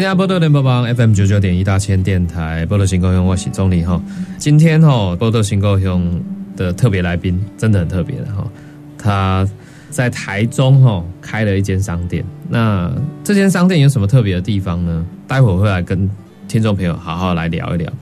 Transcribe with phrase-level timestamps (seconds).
[0.00, 4.00] 新加坡的联播榜 FM 九九点一大千电台，波多新高雄，我是钟理哈。
[4.38, 6.18] 今天哈，波多新高雄
[6.56, 8.50] 的特别来宾真的很特别的哈。
[8.96, 9.46] 他
[9.90, 12.90] 在台中哈开了一间商店，那
[13.22, 15.04] 这间商店有什么特别的地方呢？
[15.28, 16.08] 待会儿会来跟
[16.48, 17.92] 听众朋友好好来聊一聊。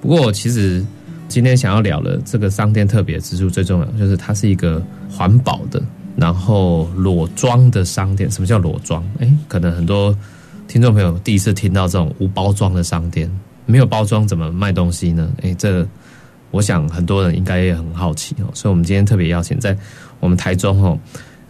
[0.00, 0.84] 不过其实
[1.28, 5.80] 今天想要聊的这个商店特别之处，最重要就是它是一个环保的，
[6.16, 8.28] 然后裸装的商店。
[8.28, 9.08] 什么叫裸装？
[9.20, 10.12] 哎，可能很多。
[10.66, 13.30] 听众朋友第一次听到这种无包装的商店，
[13.66, 15.30] 没有包装怎么卖东西呢？
[15.42, 15.86] 诶，这
[16.50, 18.50] 我想很多人应该也很好奇哦。
[18.54, 19.76] 所以，我们今天特别邀请在
[20.20, 20.98] 我们台中哦，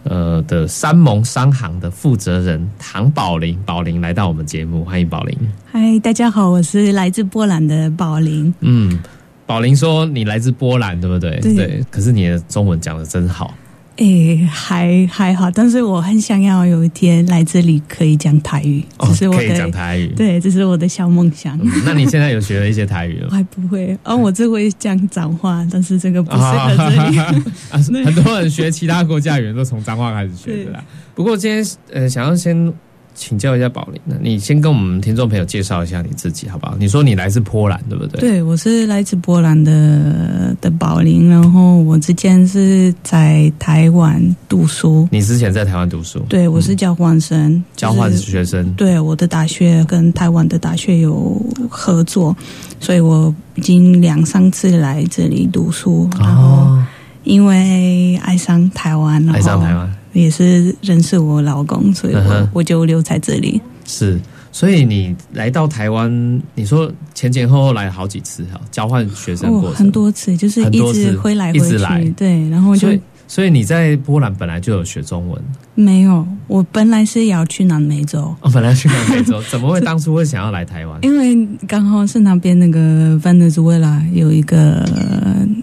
[0.03, 5.37] 呃的三盟商行的负责人唐宝林，宝林来到我们节目，欢迎宝林。
[5.71, 8.53] 嗨，大家好，我是来自波兰的宝林。
[8.59, 8.99] 嗯，
[9.45, 11.39] 宝林说你来自波兰，对不对？
[11.39, 11.83] 对。
[11.89, 13.53] 可是你的中文讲的真好。
[13.97, 21.57] 诶，还还好，但是我很想要有一天来这里可以讲台语，这是我可以讲台语，对，这是我的小梦想。
[21.85, 23.29] 那你现在有学了一些台语了？
[23.31, 28.03] 还不会，哦，我只会讲脏话，但是这个不适合这里。
[28.05, 30.83] 很多人学其他国家语言都从脏话开始学的啦。
[31.13, 32.73] 不过今天呃，想要先。
[33.15, 36.75] 请教一下宝林，那你先跟我们听众朋友介绍一下你自己好不好？
[36.77, 38.19] 你说你来自波兰，对不对？
[38.19, 45.07] 对，我是来自波兰的的宝林，然后我之前是在台湾读书。
[45.11, 46.19] 你之前在台湾读书？
[46.27, 48.69] 对，我是交换生，交换学生。
[48.73, 52.35] 对，我的大学跟台湾的大学有合作，
[52.79, 56.09] 所以我已经两三次来这里读书。
[56.19, 56.77] 然后
[57.23, 59.95] 因为爱上台湾，爱上台湾。
[60.21, 63.61] 也是认识我老公，所以我我就留在这里。
[63.85, 64.19] 是，
[64.51, 72.87] 所以你来到台湾，你说前前后后来好几次哈，交换学生过很多次，就是一直回来回去，对，然后就。
[73.27, 75.41] 所以你在波兰本来就有学中文？
[75.73, 78.33] 没有，我本来是要去南美洲。
[78.41, 80.99] 哦，本来去南美洲， 怎么会当初会想要来台湾？
[81.01, 84.87] 因为刚好是那边那个 Venezuela 有一个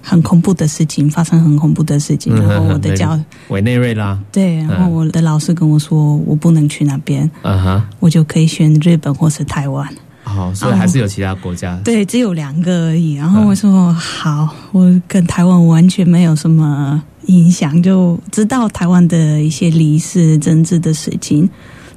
[0.03, 2.35] 很恐怖的事情发生，很恐怖的事情。
[2.35, 3.19] 然后我的教
[3.49, 9.89] 委内瑞拉，对，然后我的老师跟我说，我不能去那边，嗯哼，我就可以选日本或是台湾。
[10.25, 11.81] 哦，所以还是有其他国家。
[11.85, 13.15] 对，只有两个而已。
[13.15, 17.03] 然后我说好，我跟台湾完全没有什么。
[17.27, 21.49] 影响就知道台湾的一些历史政治的事情，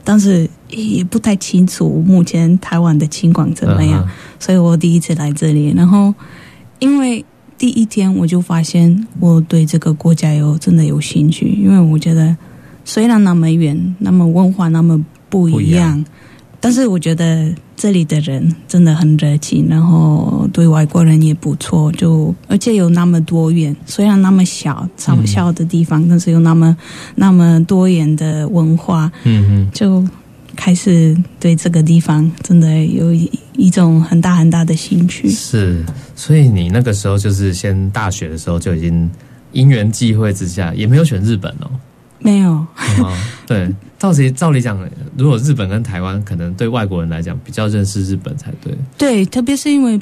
[0.04, 4.08] 但是也不太清楚目前台湾的情况怎么样。
[4.40, 6.14] 所以我第一次来这里，然后
[6.80, 7.26] 因为
[7.58, 12.36] 第一天我就发现我对这个国家有真的有兴趣，因为我觉得
[12.84, 16.06] 虽然那么远，那么文化那么不一样。
[16.66, 26.76] 但是我觉得这里的人真的很热情，然后对外国人也不错，就而且有那么多元，虽然那么小、小小的地方，但是有那么
[27.14, 30.04] 那么多元的文化，嗯嗯，就
[30.56, 35.30] 开始对这个地方真的有一一种很大很大的兴趣。
[35.30, 39.08] 是，所以你那个时候就是先大学的时候就已经
[39.52, 41.70] 因缘际会之下，也没有选日本哦。
[42.26, 42.66] 没有，
[43.46, 44.76] 对，照理照理讲，
[45.16, 48.74] 如果日本跟台湾，可能对外国人来讲比较认识日本才对。
[48.98, 50.02] 对，特别是因为，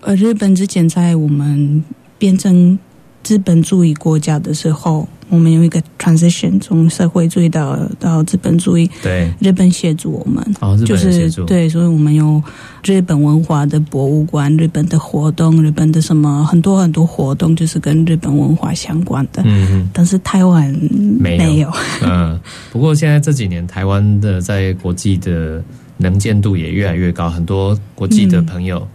[0.00, 1.82] 呃，日本之前在我们
[2.16, 2.78] 变成
[3.24, 5.08] 资本主义国家的时候。
[5.34, 12.40] 我们有一个 transition 从社会主义到到资本主义，对日本协助我们，哦，就是对，所以我们有
[12.84, 19.42] 日本文化的博物馆、日本的活动、日本的什么很多很多活动，就是跟日本文化相关的。
[19.44, 20.72] 嗯，但是台湾
[21.18, 21.70] 没有。
[22.02, 22.38] 嗯，
[22.70, 25.62] 不过现在这几年台湾的在国际的
[25.96, 28.86] 能见度也越来越高，很多国际的朋友。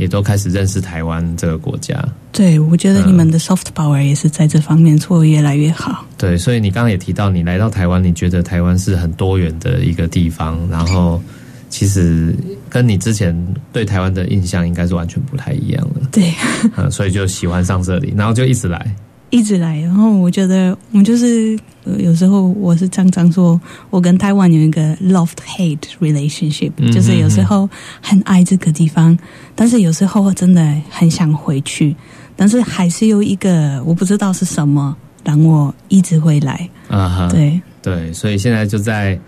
[0.00, 2.02] 也都开始认识台湾这个国家。
[2.32, 6.06] 对，我觉得你们的 soft power 也是在这方面做越来越好。
[6.16, 11.22] 对，所以你刚刚也提到，你来到台湾，你觉得台湾是很多元的一个地方，然后
[11.68, 12.34] 其实
[12.70, 13.36] 跟你之前
[13.74, 16.00] 对台湾的印象应该是完全不太一样的。
[16.10, 16.32] 对，
[16.78, 18.96] 嗯，所以就喜欢上这里，然后就一直来。
[19.30, 21.58] 一直来，然后我觉得我们就是
[21.98, 27.68] 有时候我是常常说，我跟台湾有一个 love hate relationship，就是有时候
[28.02, 29.16] 很爱这个地方，
[29.54, 31.94] 但是有时候真的很想回去，
[32.36, 36.68] 但是还是有一个我不知道是什么让我一直会来。
[36.88, 39.18] 啊哈，对对，所以现在就在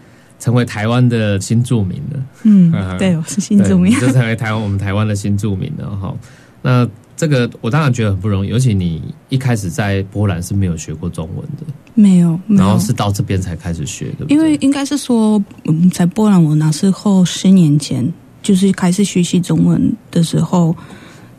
[0.41, 2.21] 成为台湾的新住民了。
[2.43, 6.13] 嗯，对，我是新住民，就成为台湾我们台湾的新住民了哈。
[6.61, 11.65] 那这个我当然觉得很不容易，尤其你一开始在波兰是没有学过中文的，
[11.95, 14.27] 没有，然后是到这边才开始学的。
[14.29, 18.11] 因为应该是说，嗯，在波兰我那时候十年前
[18.43, 20.75] 就是开始学习中文的时候，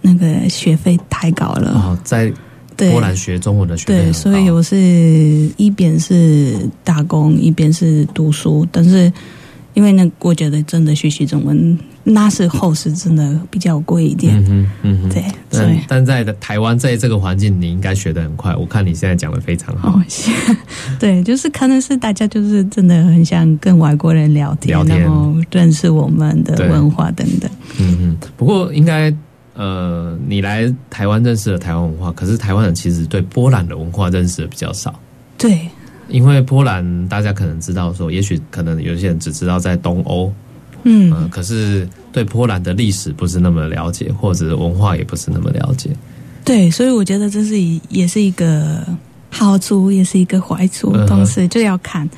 [0.02, 2.32] 那个学费太高了啊，在
[2.78, 4.78] 波兰学中文的学费，对，所以我是
[5.58, 9.12] 一边是打工，一边是读书，但是。
[9.76, 14.44] 因为那，我觉得真的学习中文那时候是真的比较贵一点。
[14.50, 18.56] 嗯嗯对，但但在台湾在这个环境，你应该学的很快。
[18.56, 20.00] 我看你现在讲的非常好。
[21.00, 27.50] 对，就是可能是大家就是真的很想跟外国人聊天，然后认识我们的文化等等。
[27.80, 28.18] 嗯嗯。
[28.36, 29.14] 不过应该
[29.56, 35.00] 呃，你来台湾认识了台湾文化，可是台湾人其实对波兰的文化认识的比较少。
[35.38, 35.70] 对。
[36.10, 40.32] 因为波兰，大家可能知道说，也许可能有些人只知道在东欧，
[40.84, 45.90] 嗯，可是对波兰的历史不是那么了解，或者文化也不是那么了解。
[46.46, 47.60] 对，所以我觉得这是
[47.90, 48.86] 也是一个
[49.30, 52.10] 好处，也是一个坏处，同时就要看。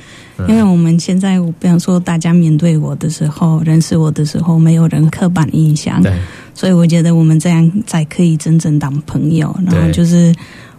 [0.48, 6.12] 因为我们现在，我比方说大家面对我的时候，认识我的时候，没有人刻板印象，对，
[6.54, 9.54] 所以我觉得我们这样才可以真正当朋友。
[9.64, 10.34] 然后就是。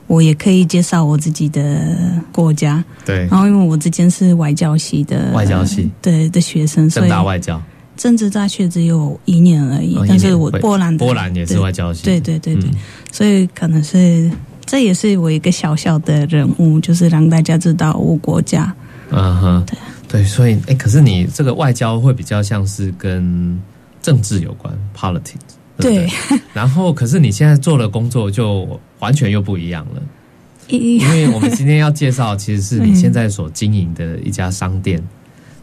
[0.10, 1.94] 我也可以介绍我自己的
[2.31, 3.28] 国家，对。
[3.30, 7.62] 然后因为我之前是外交系的，外交系对的学生，正大外交，
[7.97, 9.97] 政治大学只有一年而已。
[10.07, 12.69] 但是我波兰，波兰也是外交系，对对对对。
[13.11, 14.31] 所以可能是
[14.65, 18.73] 这也是我一个小小的人物，就是让大家知道我国家。
[19.09, 19.77] 嗯哼，对
[20.07, 20.23] 对。
[20.23, 23.59] 所以哎，可是你这个外交会比较像是跟
[24.01, 25.57] 政治有关，politics。
[25.79, 26.09] 对，
[26.53, 30.01] 然后可是你现在做的工作就完全又不一样了，
[30.69, 35.00] 因为我们今天要介绍，其实是你 现在所经营的一家商店，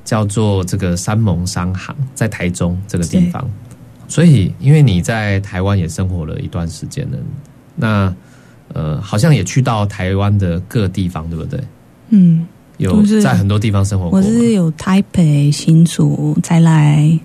[0.04, 3.48] 叫做这个山盟商行，在台中这个地方。
[4.06, 7.18] 所以，因为你在台湾也生活了一段时间了，
[7.74, 8.14] 那
[8.72, 11.60] 呃，好像也去到台湾的各地方，对不对？
[12.10, 12.46] 嗯，
[12.76, 14.18] 有在很多地方生活过。
[14.18, 17.18] 我是有台北、新竹，再来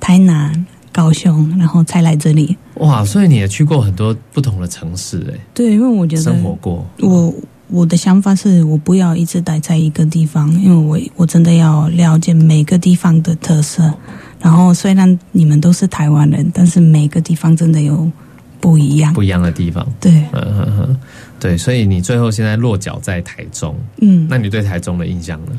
[0.00, 0.66] 台南。
[0.94, 2.56] 高雄，然后才来这里。
[2.74, 5.40] 哇，所以你也去过很多不同的城市，哎。
[5.52, 6.86] 对，因为我觉得生活过。
[7.00, 7.34] 我
[7.74, 13.92] 我的想法是我不要一直待在一个地方，因为我我真的要了解每个地方的特色。
[14.40, 18.08] 然后虽然你们都是台湾人，但是每个地方真的有
[18.60, 19.84] 不一样，不一样的地方。
[20.00, 20.96] 对，嗯哼哼，
[21.40, 21.58] 对。
[21.58, 25.52] 所以你最后现在落脚在台中，嗯，那你对台中的印象呢？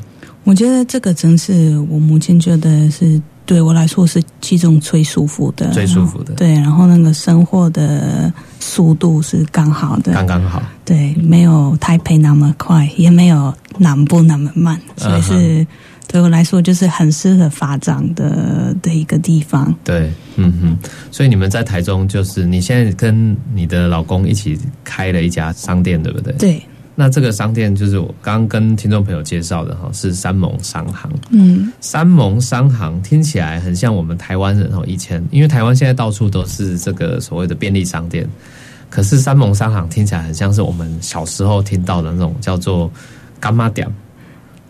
[0.46, 3.22] 我觉得这个城市，我目前觉得是。
[3.48, 6.34] 对我来说是其中最舒服的，最舒服的。
[6.34, 8.34] 对，然后那个生活的
[8.66, 10.60] 速度是刚好的，刚刚好。
[10.84, 15.68] 对，没有台北那么快，也没有南部那么慢，所以是
[16.08, 19.74] 对我来说就是很适合发展的的一个地方。
[19.84, 20.90] 对，嗯哼。
[21.12, 26.34] 所以你们在台中，就是你现在跟你的老公一起开了一家商店，对不对？
[26.34, 26.62] 对。
[26.98, 31.12] 那这个商店就是我刚刚跟听众朋友介绍的哈，是三盟商行。
[31.30, 38.25] 嗯，三盟商行听起来很像我们台湾人哦，以前因为台湾现在到处都是这个所谓的便利商店，
[38.96, 42.90] 可是三盟商行听起来很像是我们小时候听到的那种叫做
[43.42, 43.86] 干妈店，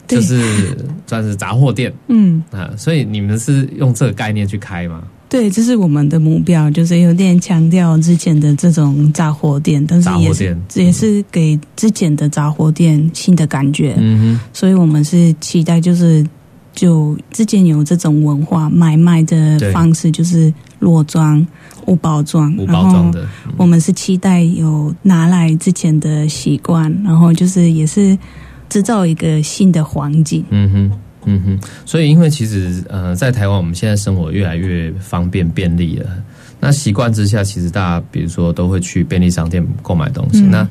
[0.07, 1.93] 就是算是杂货店。
[2.09, 5.03] 嗯啊，所以你们是用这个概念去开吗？
[5.29, 13.93] 对，这是我们的目标，就是有点强调之前的这种杂货店，但是也是也是给之前的杂货店新的感觉。
[13.99, 16.25] 嗯哼，所以我们是期待，就是
[16.73, 21.45] 就之前有这种文化买卖的方式，就是裸装、
[21.85, 23.27] 无包装，无包装的。
[23.57, 28.17] 我们是期待有拿来之前的习惯，然后就是也是
[28.69, 30.43] 制造一个新的环境。
[30.49, 30.99] 嗯哼。
[31.27, 36.07] 嗯哼，所以因为其实呃，在台湾我们现在生活越来越方便便利了，
[36.59, 40.41] 那习惯之下，其实大家比如说都会去便利商店购买东西。
[40.41, 40.69] 那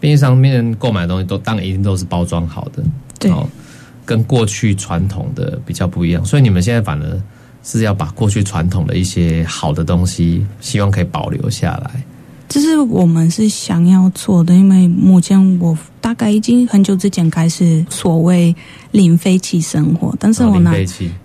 [0.00, 2.82] 便利商店购买东西都当然一定都是包装好的，
[3.18, 3.32] 对，
[4.04, 6.22] 跟过去传统的比较不一样。
[6.22, 7.22] 所以你们现在反而
[7.64, 12.04] 是要把过去传统的一些好的东西，希望可以保留下来。
[12.46, 18.54] 这是我们是想要做的，因为目前我大概已经很久之前开始所谓
[18.92, 20.72] 零废弃生活，但是我那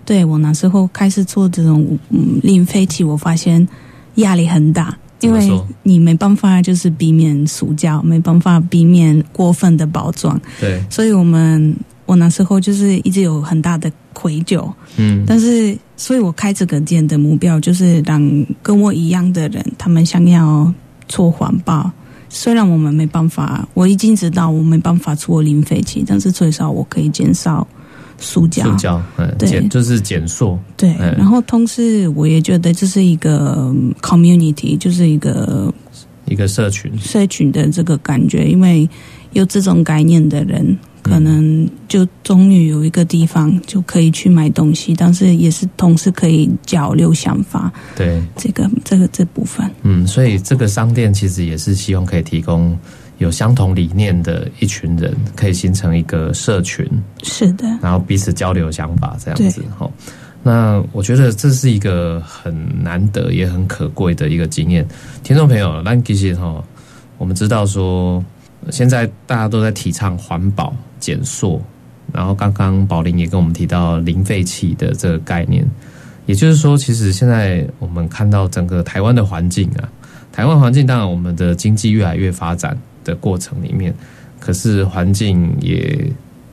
[0.04, 1.96] 对我那时候开始做这种
[2.42, 3.68] 零废弃，我发现
[4.16, 5.48] 压力很大，因为
[5.82, 11.76] 你没办法就是避免塑胶，没办法避免过分的包装，对，所以我们
[12.10, 18.20] 我那时候就是一直有很大的愧疚，嗯，但是所以我开这个店的目标就是让
[18.62, 20.72] 跟我一样的人，他们想要。
[21.10, 21.90] 做环保，
[22.28, 27.66] 虽然我们没办法，我已经知道我没办法做零废弃，但是最少我可以减少
[28.16, 28.62] 塑胶。
[28.62, 29.48] 塑胶，嗯，对。
[29.48, 35.74] 减就是减塑，对，嗯然后同时我也觉得这是一个嗯 community，就是一个
[36.26, 38.88] 一个社群，社群的这个感觉，因为
[39.32, 40.78] 有这种概念的人，
[41.10, 49.68] 可能就终于有一个地方就可以去买东西，但是也是同时可以交流想法，对，这个这个这部分。
[49.82, 52.78] 嗯，所以这个商店其实也是希望可以提供
[53.18, 56.86] 有相同理念的一群人，可以形成一个社群，
[57.22, 59.90] 是的，然后彼此交流想法这样子哈。
[60.42, 64.86] 那我觉得这是一个很难得也很可贵的一个经验。
[65.22, 66.64] 听众朋友，那其实哈，
[67.18, 68.24] 我们知道说，
[68.70, 71.62] 现在大家都在提倡环保、减塑，
[72.12, 75.66] 然后刚刚宝林也跟我们提到零废弃的这个概念，
[76.26, 79.88] 也就是说，其实现在我们看到整个台湾的环境啊，
[80.32, 83.94] 台湾环境当然我们的经济越来越发展的过程里面，
[84.38, 86.10] 可是环境也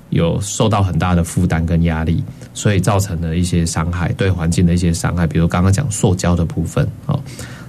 [0.10, 7.22] 有受到很大的负担跟压力，所以造成了一些伤害，对环境的一些伤害，比如刚刚讲塑胶的部分哦，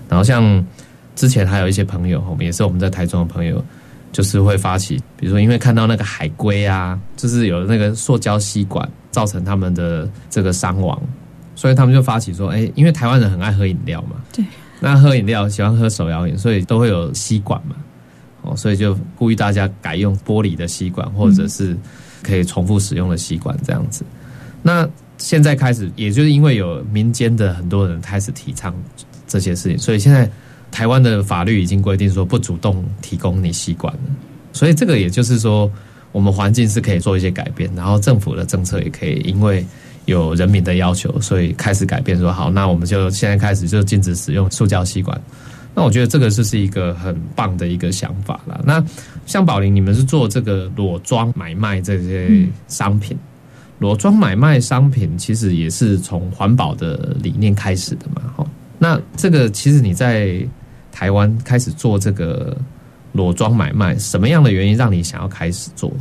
[0.09, 0.65] 然后像
[1.17, 3.63] 之前还有一些朋友，我们也是我们在台中的朋友，
[4.13, 11.01] 就是会发起，比如说因为看到那个海龟啊，就是有那个塑胶吸管造成他们的这个伤亡，
[11.55, 14.45] 所以他们就发起说，哎，因为台湾人很爱喝饮料嘛，对，
[14.81, 17.77] 那喝饮料喜欢喝手摇饮，所以都会有吸管嘛，
[18.43, 21.77] 哦，所以就呼吁大家改用玻璃的吸管，或者是
[22.23, 24.05] 可以重复使用的吸管这样子。
[24.63, 24.89] 那
[25.19, 28.75] 现在开始，也就是因为有民间的很多人开始提倡
[29.27, 30.31] 这些事情，所以现在
[30.71, 34.01] 台湾的法律已经规定说不主动提供你吸管了。
[34.53, 35.71] 所以这个也就是说，
[36.13, 39.65] 我们环境是可以做一些改变，然后政府的政策也可以因为
[40.07, 45.21] 有人民的要求，所以开始改变说好，那我们就现在开始就禁止使用塑胶吸管。
[45.75, 48.61] 那我觉得这个就是一个很棒的一个想法了。
[48.65, 48.85] 那
[49.27, 53.17] 像宝林，你们是做这个裸装买卖这些商品，
[53.79, 58.47] 裸装买卖商品其实也是从环保的理念开始的嘛，哈。
[58.79, 60.39] 那这个其实你在
[60.93, 62.57] 台湾开始做这个
[63.13, 65.93] 裸装买卖，什么样的原因让你想要开始做？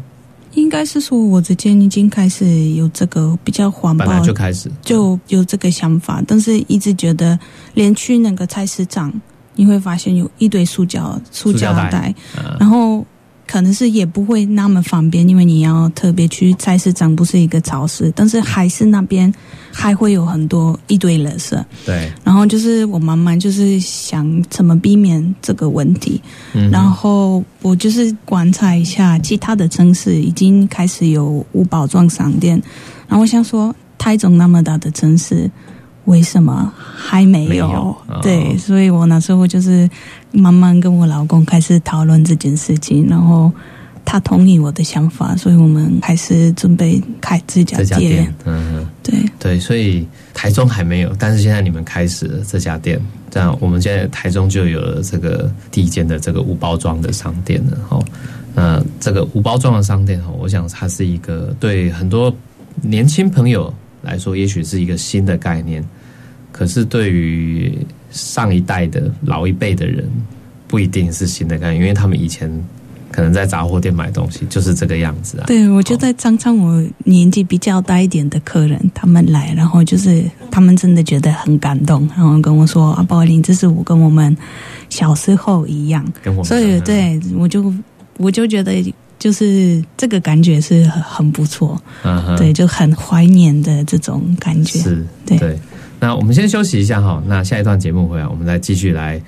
[0.54, 7.38] 应该是说我之前已经开始有这个比较环本来就开始，就有这个想法，但是一直觉得
[7.76, 9.14] 连去那个菜市场，
[9.54, 12.14] 你会发现有一堆塑胶塑胶胶袋
[12.60, 13.06] 然后
[13.46, 19.32] 可能是也不会那么方便，因为你要特别去菜市场，不是一个超市，但是还是那边
[19.80, 21.56] 还会有很多一堆垃圾。
[21.86, 26.20] 对，然后就是我慢慢就是想怎么避免这个问题，
[26.54, 32.62] 嗯，然后我就是观察一下其他的城市已经开始有无包装商店，
[33.08, 35.50] 然后我想说台中那么大的城市。
[36.06, 37.50] 为什么还没有？
[37.50, 37.68] 没有
[38.08, 39.90] 哦对，所以我那时候就是
[40.32, 43.52] 慢慢跟我老公开始讨论这件事情，然后
[44.08, 47.98] 他同意我的想法，所以我们开始准备开这家。
[47.98, 48.88] 店，嗯。
[49.04, 52.98] 对，对，所以台中还没有，但是现在你们开始了这家店，
[53.30, 58.00] 这样我们现在台中就有了这个第一间的这个无包装的商店了哈。
[58.56, 62.34] 那这个无包装的商店哈，我想它是一个对很多
[62.82, 65.84] 年轻朋友来说，也许是一个新的概念，
[66.54, 67.78] 可是对于
[68.10, 70.10] 上一代的老一辈的人，
[70.66, 72.50] 不一定是新的概念，因为他们以前
[73.18, 75.46] 可能在杂货店买东西就是这个样子啊。
[75.48, 84.38] 对，我就在常常我年纪比较大一点的客人，他们来，然后就是他们真的觉得很感动，然后跟我说：“啊，宝林，这是我跟我们
[84.90, 86.06] 小时候一样。
[86.22, 87.74] 跟我”们所以，对我就
[88.18, 94.78] 我就觉得，就是这个感觉是很很不错，嗯哼对，就很怀念的这种感觉。
[94.78, 95.60] 是，对对。
[96.00, 99.20] 那我们先休息一下哈，那下一段节目回来，我们再继续来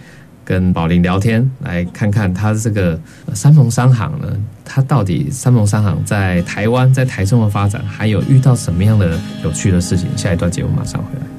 [0.50, 3.00] 跟宝林聊天，来看看他这个
[3.36, 10.08] 三盟商行呢，他到底三盟商行在台湾、在台中的发展，还有遇到什么样的有趣的事情？
[10.18, 11.39] 下一段节目马上回来。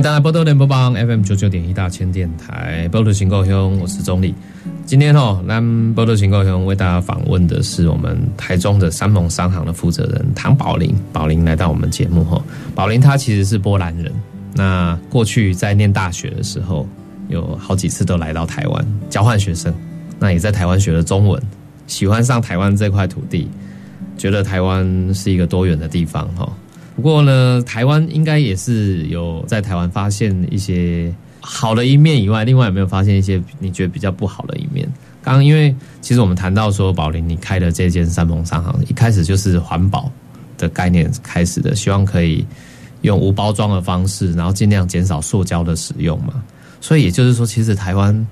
[0.00, 4.32] 大家波多联播帮 FM 九九点一大千电台波多行高兄，我是钟理。
[4.86, 10.94] 今天哦，咱波多行高兄为大家访问的是我们台中的三盟商行的负责人唐宝林。
[11.12, 12.40] 宝林来到我们节目哈，
[12.76, 14.12] 宝林他其实是波兰人，
[14.54, 16.86] 那过去在念大学的时候，
[17.26, 19.74] 有好几次都来到台湾交换学生，
[20.20, 21.42] 那也在台湾学了中文，
[21.88, 23.50] 喜欢上台湾这块土地，
[24.16, 26.48] 觉得台湾是一个多元的地方哈。
[26.98, 34.84] 不过呢，台湾应该也是有在台湾发现一些好的一面以外，另外有没有发现一些你觉得比较不好的一面？
[35.22, 40.10] 刚刚因为其实我们谈到说，宝林你开的这间三盟商行，一开始就是环保
[40.56, 42.44] 的概念开始的，希望可以
[43.02, 46.42] 用无包装的方式，然后尽量减少塑胶的使用嘛。
[46.80, 48.26] 所以也就是说，其实台湾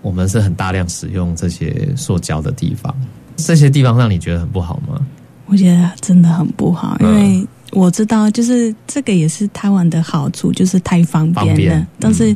[0.00, 2.96] 我们是很大量使用这些塑胶的地方，
[3.36, 5.06] 这些地方让你觉得很不好吗？
[5.44, 11.86] 我觉得真的很不好，因嗯为我知道，就是这个也是台湾的好处，就是太方便了。
[12.00, 12.34] 但是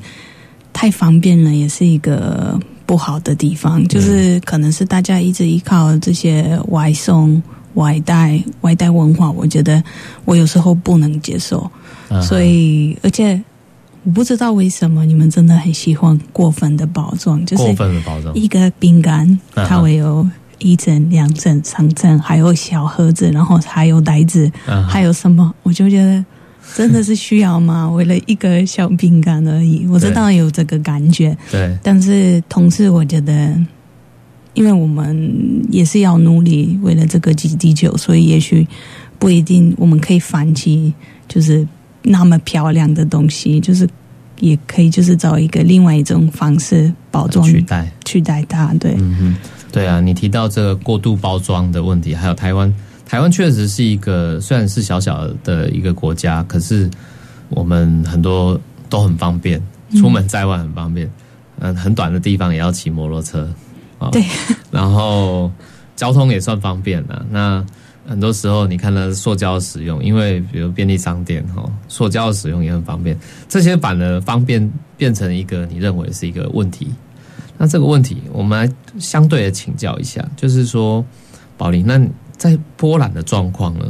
[0.70, 7.42] 太方便了，也是一个不好的地方，就是可能是大家一直依靠这些外送、
[7.74, 9.82] 外带、外带文化，我觉得
[10.26, 11.70] 我有时候不能接受。
[12.10, 12.20] 嗯。
[12.22, 13.42] 所以，而且
[14.04, 19.66] 我不知道为什么你们真的很喜欢过分的包装，就是过分的包装，一个饼干，嗯。
[19.66, 20.28] 它会有
[20.60, 25.52] 一层、两层、三层，还有小盒子，然后还有袋子，嗯还有什么？
[25.64, 26.24] 我就觉得
[26.76, 27.90] 真的是需要吗？
[27.90, 33.54] 为了一个小饼干而已，我知道有这个感觉，对，但是同时我觉得。
[34.54, 35.32] 因为我们
[35.70, 38.66] 也是要努力，为了这个地地球，所以也许
[39.16, 40.92] 不一定我们可以放弃，
[41.28, 41.66] 就是
[42.02, 43.88] 那么漂亮的东西，就是
[44.40, 47.88] 也可以就是找一个另外一种方式包装取代。
[48.04, 49.36] 取代它，对，嗯哼，
[49.72, 52.74] 对啊，你提到这个过度包装的问题，还有台湾，
[53.06, 56.90] 台湾确实是一个虽然是小小的一个国家，可是
[57.50, 59.62] 我们很多都很方便，
[59.96, 61.08] 出门在外很方便，
[61.60, 63.48] 嗯，很短的地方也要骑摩托车，
[63.98, 64.24] 啊对，
[64.72, 65.50] 然后
[65.94, 67.24] 交通也算方便了。
[67.30, 67.64] 那
[68.08, 73.16] 很多时候你看到塑胶使用，因为比如便利商店哈，塑胶的使用也很方便，
[73.48, 76.88] 这些反而方便变成一个你认为是一个问题。
[77.62, 81.04] 那这个问题，我们来相对的请教一下，就是说，
[81.58, 82.00] 宝林，那
[82.38, 83.84] 在波兰的状况呢，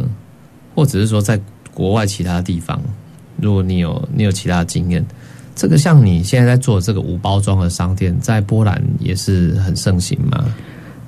[0.74, 1.40] 或者是说在
[1.72, 2.83] 国外其他地方，
[3.40, 5.06] 如果你有你有其他经验，
[5.54, 10.52] 这个像你现在在做这个无包装的商店，在波兰也是很盛行吗？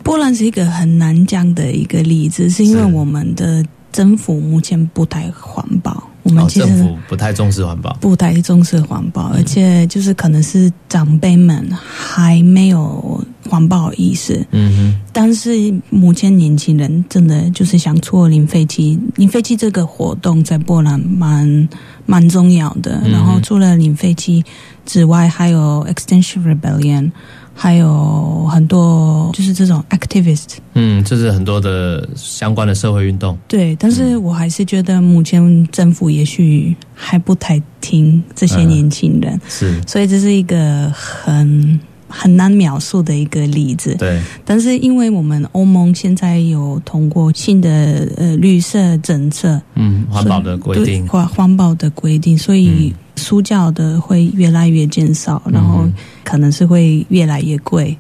[0.05, 14.45] 波兰是一个很难讲的一个例子，是因为我们的政府目前不太环保，我们哦，其实政府不太重视环保，不太重视环保，而且就是可能是长辈们还没有环保意识。
[14.53, 15.51] 嗯哼但是
[15.91, 21.69] 目前年轻人真的就是想做零废弃，零废弃这个活动在波兰蛮
[22.07, 23.01] 蛮重要的。
[23.05, 24.45] 嗯然后除了零废弃
[24.87, 27.11] 之外，还有 Extinction Rebellion，
[27.55, 30.57] 还有很多就是这种 activist。
[30.75, 39.81] 嗯，就是很多的相关的社会运动，对，但是我还是觉得目前政府也许还不太听这些嗯年轻人，是。
[39.87, 43.95] 所以这是一个很很难描述的一个例子。
[43.97, 52.99] 对，但是因为我们欧盟现在有通过新的呃绿色政策，嗯，环保的规定，环环保的规定，所以嗯。
[53.15, 55.93] 塑胶的会越来越减少，然后嗯
[56.25, 57.97] 可能是会越来越贵。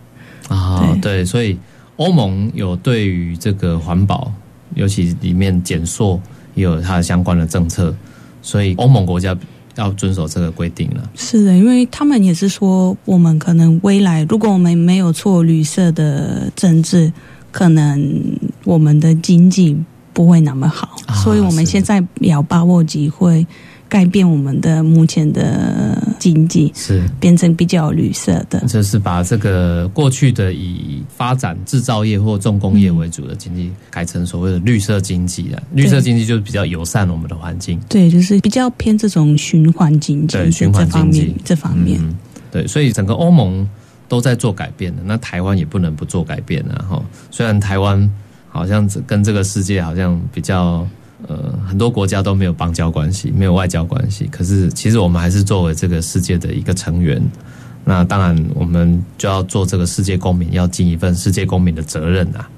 [0.48, 1.56] 啊，对对，所以
[1.96, 4.32] 欧盟有对于这个环保，
[4.74, 6.20] 尤其里面减塑
[6.54, 7.94] 也有它的相关的政策，
[8.42, 9.36] 所以欧盟国家
[9.76, 11.10] 要遵守这个规定了。
[11.14, 17.12] 是的，因为他们也是说，我们可能未来如果我们没有做绿色的政治，
[17.50, 18.22] 可能
[18.64, 19.76] 我们的经济
[20.12, 23.46] 不会那么好，啊所以我们是现在要把握机会，
[23.92, 28.58] 改变我们的目前的经济，是，变成比较绿色的。
[28.60, 35.62] 就是把这个过去的以发展制造业或重工业为主的经济，改成所谓的绿色经济啊。
[35.74, 37.78] 绿色经济就是比较友善我们的环境。
[37.86, 42.00] 对，就是比较偏这种循环经济对循环经济这方面，这方面。
[42.02, 42.16] 嗯，
[42.50, 43.68] 对，所以整个欧盟
[44.08, 46.82] 都在做改变的，那台湾也不能不做改变啊。
[46.88, 48.10] 哈，虽然台湾
[48.48, 50.88] 好像跟这个世界好像比较
[51.28, 57.22] 呃很多国家都没有邦交关系，没有外交关系，可是其实我们还是作为这个世界的一个成员。
[57.84, 62.48] 那当然，我们就要做这个世界公民，要尽一份世界公民的责任啊。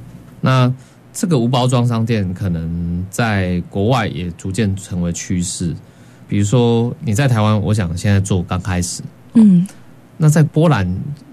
[0.40, 0.70] 那
[1.14, 5.74] 这个无包装商店可能在国外也逐渐成为趋势。
[6.28, 9.66] 比如说你在台湾，我想现在做刚开始，嗯，
[10.18, 10.86] 那在波兰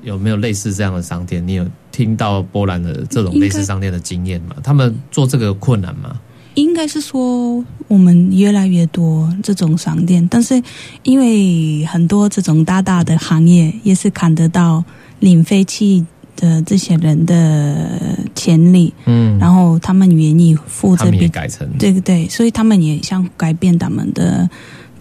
[0.04, 1.46] 有没有类似这样的商店？
[1.46, 4.56] 你有听到波兰的这种类似商店的经验吗？
[4.64, 6.18] 他们做这个困难吗？
[6.56, 10.62] 应该是说，我们越来越多这种商店，但是
[11.04, 14.84] 因为很多这种大大的行业也是看得到
[15.20, 21.68] 领废弃的这些人的潜力，嗯，然后他们愿意付他们也这笔，改成。
[21.78, 24.50] 对对，所以他们也想改变他们的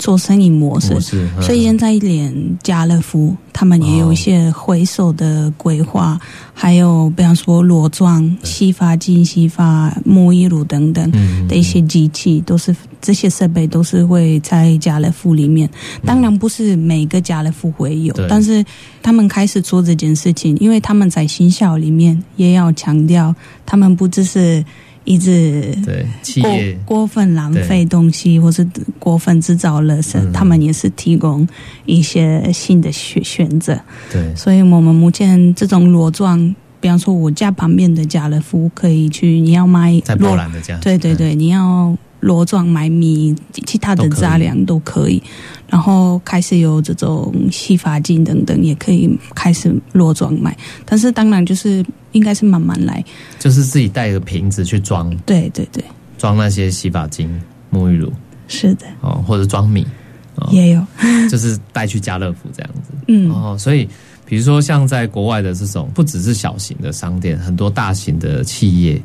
[0.00, 1.00] 做生意模式模。
[1.00, 6.18] 式，嗯所以现在连家乐福他们也有一些回收的规划，
[6.52, 15.68] 还有比方说裸妆、洗发精、洗发沐浴乳等等嗯的一些机器，都是这些设备都是会在家乐福里面。
[16.04, 18.64] 当然不是每个家乐福会有对，但是
[19.02, 23.34] 他们开始做这件事情，因为他们在新校里面也要强调，
[23.66, 24.64] 他们不只是
[25.04, 26.78] 一直对企过业。
[26.84, 28.66] 过分浪费东西，或是
[28.98, 30.32] 过分制造垃圾，嗯。
[30.32, 31.46] 他们也是提供
[31.86, 33.80] 一些新的选选择。
[34.10, 34.34] 对。
[34.36, 43.35] 所以我们目前这种裸装，比方说我家旁边的家乐福可以去，你要买在波裸，兰的家，对对对，你要裸妆买米，
[43.66, 45.22] 其他的杂粮都可以。
[45.68, 50.56] 然后开始有这种洗发精等等，也可以开始裸妆买。
[50.85, 53.04] 但是当然就是应该是慢慢来，
[53.38, 55.85] 就是自己带个瓶子去装对对对，
[56.18, 57.40] 装那些洗发精、
[57.72, 58.12] 沐浴乳
[58.48, 59.87] 是的，哦，或者装米，
[60.35, 60.85] 哦也有，
[61.30, 62.90] 就是带去家乐福这样子。
[63.06, 63.30] 嗯。
[63.30, 63.88] 哦，所以
[64.26, 69.00] 比如说像在国外的这种，不只是小型的商店，很多大型的企业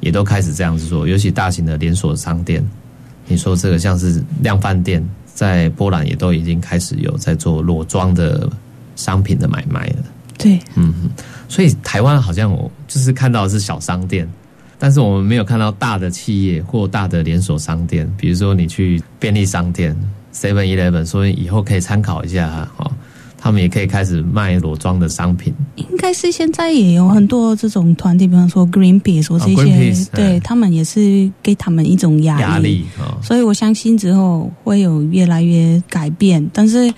[0.00, 2.66] 也都开始这样子做，尤其大型的连锁商店。
[3.26, 8.50] 你说这个像是量贩店，在波兰也都已经开始有在做裸装的
[8.96, 10.04] 商品的买卖了。
[10.36, 11.10] 对，嗯哼，
[11.48, 14.28] 所以台湾好像我就是看到的是小商店，
[14.78, 19.96] 但是我们没有看到大的企业或大的连锁商店，比如说你去便利商店
[20.34, 22.90] Seven Eleven，所以以后可以参考一下哦，
[23.40, 25.52] 他们也可以开始卖裸装的商品。
[25.76, 32.42] 应该是现在也有很多这种团体，比方说 Greenpeace 或是一些，哦 Greenpeace，对嗯他们也是给他们一种压力。
[32.42, 36.92] 压力哦，所以我相信之后会有越来越改变，但是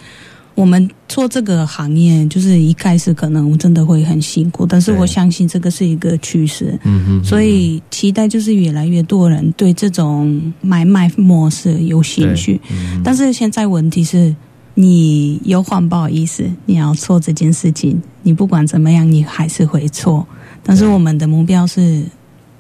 [0.55, 6.78] 我们做这个行业，就是一开始可能真的会很辛苦，但是我相信这个是一个趋势。
[6.85, 12.61] 嗯哼，所以期待就是越来越多人对这种买卖模式有兴趣。
[12.70, 14.35] 嗯但是现在问题是，
[14.83, 20.27] 你有环保意思，你要做这件事情，你不管怎么样，你还是会错。
[20.64, 22.03] 但是我们的目标是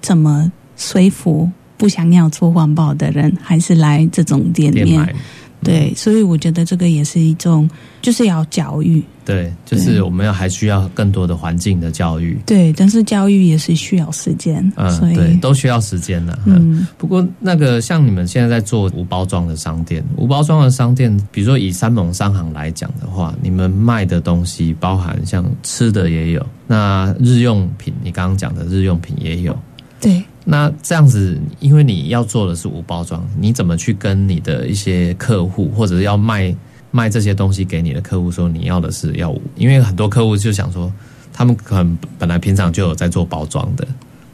[0.00, 5.14] 怎么说服不想要做环保的人，还是来这种店面？
[5.62, 7.68] 对，所以我觉得这个也是一种，
[8.00, 9.02] 就是要教育。
[9.24, 16.36] 对，就是我们要还需要更多的环境的教育，对，但是教育也是需要时间，嗯，以对，都需要时间的。
[16.44, 16.80] 嗯。
[16.80, 29.56] 嗯，不过，那个像你们现在在做无包装的商店，无包装的商店，比如说以三盟商行来讲的话，你们卖的东西包含像吃的也有，那日用品，你刚刚讲的日用品也有。
[30.00, 30.20] 对。
[30.44, 36.54] 那这样子，因为你要做的是无包装，你怎么去跟你的一些客户，或者是要卖
[36.90, 39.40] 卖这些东西给你的客户说你要的是要无？
[39.56, 40.92] 因为很多客户就想说，
[41.32, 43.86] 他们可能本来平常就有在做包装的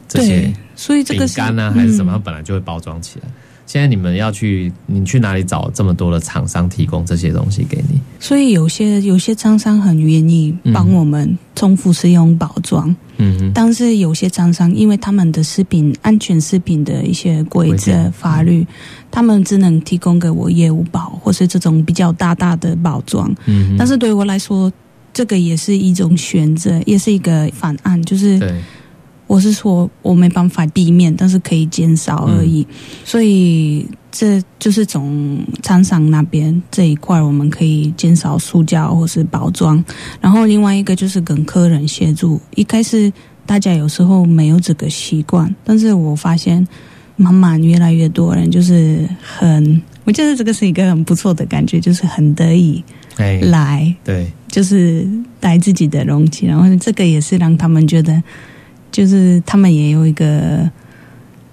[0.07, 3.27] 这些对，所以这个饼干呢，还是什么，本来就会包装起来。
[3.69, 8.01] 现在你们要去，你去哪里找这么多的厂商提供这些东西给你？
[8.19, 18.65] 所以有些有些厂商很愿意帮我们重复使用包装，嗯哼，但是有些厂商因为他们的食品安全食品的一些规规则法律，
[19.11, 23.31] 他们只能提供给我业务包或是这种比较大大的包装。
[23.45, 24.73] 嗯哼，但是对我来说，
[25.13, 28.51] 这个也是一种选择，也是一个方案，就是对，
[29.29, 32.65] 我是说我没办法避免，但是可以减少而已。
[32.67, 39.83] 嗯所以这就是从厂商那边这一块，我们可以减少塑胶或是包装。
[40.19, 42.41] 然后另外一个就是跟客人协助。
[42.55, 43.11] 一开始
[43.45, 46.67] 大家有时候没有这个习惯，但是我发现
[47.15, 52.83] 慢慢越来越多人就是很，我觉得这个是一个很不错的感觉，就是很得意
[53.17, 53.95] 哎，来。
[54.03, 55.07] 对，就是
[55.39, 58.21] 带自己的容器，然后这个也是让他们觉得，
[58.99, 60.69] 就是他们也有一个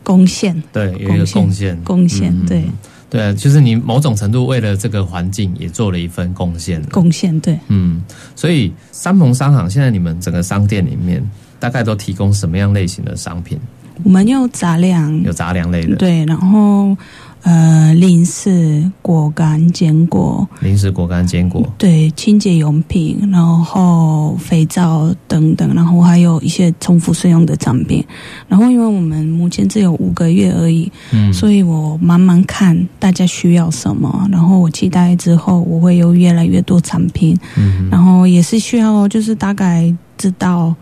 [0.03, 2.33] 贡献，对，有一个贡献，贡献。
[2.33, 2.65] 嗯对。
[3.09, 7.57] 对啊，就是你某种程度为了这个环境也做了一份贡献贡献对。
[7.69, 8.03] 嗯，
[8.35, 11.23] 所以三盟商行现在你们整个商店里面
[11.61, 13.57] 大概都提供什么样类型的商品？
[14.03, 16.97] 我们有杂粮，有杂粮类的，对，然后
[17.47, 28.05] 呃零食、果干、坚果，零食、果干、坚果，对，清洁用品，然后肥皂等等，然后还有一些重复使用的产品。
[28.49, 37.89] 然后因为我们目前只有五个月而已，嗯，所以我慢慢看大家需要什么，然后我期待之后我会有越来越多产品，嗯。
[37.89, 40.75] 然后也是需要就是大概知道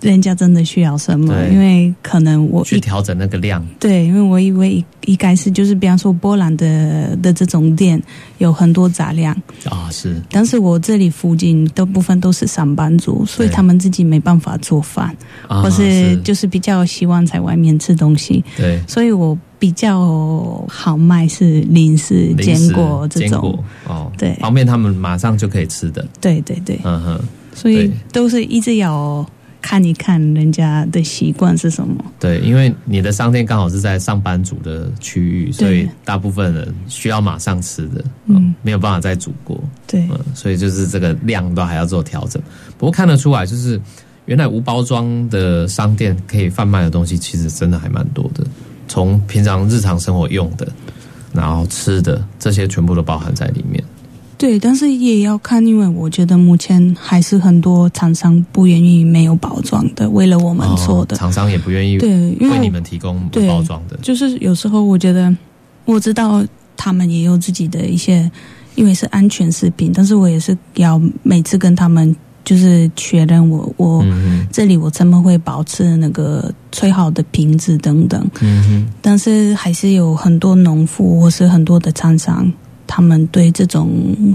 [0.00, 8.00] 人家真的需要什么，因为可能我去调整那个量，对，因为我以为一一开始就是比方说波兰的的这种店
[8.38, 9.34] 有很多杂粮，
[9.64, 10.20] 啊、是。
[10.30, 15.14] 但是我这里附近大部分都是上班族，所以他们自己没办法做饭，
[15.48, 18.80] 啊或是就是比较希望在外面吃东西，对。
[18.86, 23.40] 所以我比较好卖是零食、坚果这种。
[23.40, 24.32] 果，哦，对。
[24.40, 27.20] 方便他们马上就可以吃的，对对对，嗯哼，
[27.54, 29.26] 所以都是一直要
[29.62, 32.04] 看一看人家的习惯是什么。
[32.18, 42.42] 对，因为你的商店刚好是在上班族的区域，所以大部分人需要马上吃的，嗯嗯，没有办法再煮过，对，嗯，所以就是这个量都还要做调整。
[42.78, 43.80] 不过看得出来，就是
[44.26, 48.44] 原来无包装的商店可以贩卖的东西，其实真的还蛮多的。
[48.88, 50.66] 从平常日常生活用的，
[51.32, 53.82] 然后吃的，这些全部都包含在里面。
[54.40, 61.14] 对，但是也要看，因为我觉得目前还是很多厂商不愿意没有包装的，为了我们做的。
[61.14, 62.08] 哦厂商也不愿意对，
[62.40, 63.98] 因为为你们提供包装的。
[64.00, 65.30] 就是有时候我觉得，
[65.84, 66.42] 我知道
[66.74, 68.30] 他们也有自己的一些，
[68.76, 78.26] 因为是安全食品，但是我也是要每次跟他们就是确认我我、嗯这里我怎么会保持那个最好的品质等等。
[78.40, 82.50] 嗯哼，但是还是有很多农夫或是很多的厂商，
[82.92, 83.88] 他们对这种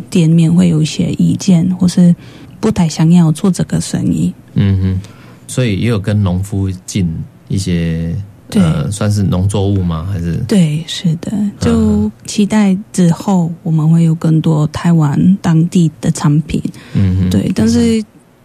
[0.09, 2.15] 店面会有一些意见，或是
[2.61, 4.33] 不太想要做这个生意。
[4.53, 5.01] 嗯哼，
[5.45, 7.05] 所以也有跟农夫进
[7.49, 8.15] 一些
[8.51, 10.07] 呃，算是农作物吗？
[10.09, 16.61] 还是对，是的，嗯就期待之后我们会有更多台湾当地的产品。
[16.93, 18.01] 嗯哼，对，但是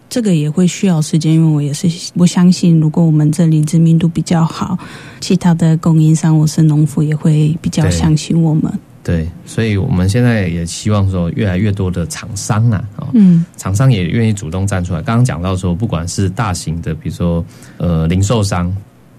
[0.09, 4.77] 这个也会需要时间，因为我也是我相信，如果我们这里知名度比较好，
[5.21, 8.69] 其他的供应商或是农夫也会比较相信我们。
[9.03, 15.01] 对，所以我们现在也希望说，越来越多的厂商啊，哦，嗯，厂商也愿意主动站出来。
[15.01, 17.43] 刚刚讲到说，不管是大型的，比如说
[17.77, 18.71] 呃零售商、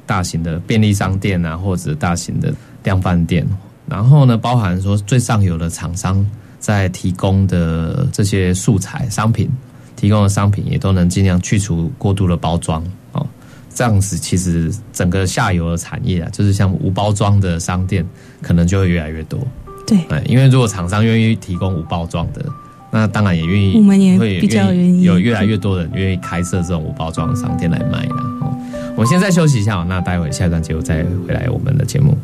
[0.07, 3.45] 大型的便利商店啊，或者大型的量贩店，
[3.89, 6.25] 然后呢，包含说最上游的厂商
[6.61, 9.51] 在提供的这些素材商品，
[9.97, 13.27] 提供的商品也都能尽量去除过度的包装哦。
[13.75, 18.07] 这样子，其实整个下游的产业啊，就是像无包装的商店，
[18.41, 19.41] 可能就会越来越多。
[19.87, 22.45] 对，哎，因为如果厂商愿意提供无包装的，
[22.91, 28.17] 那当然也愿意，我们也会比较愿意有越来越多人愿意开设这种无包装的商店来卖啦。
[28.41, 28.55] 哦，
[28.97, 32.17] 我们现在休息一下哦，那待会下一段节目再回来我们的节目。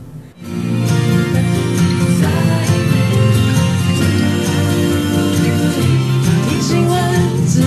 [6.45, 6.99] 听新闻
[7.47, 7.63] 资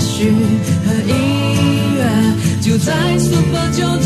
[0.00, 0.34] 讯
[0.84, 1.14] 和音
[1.96, 2.00] 乐，
[2.60, 3.99] 就在 Super 九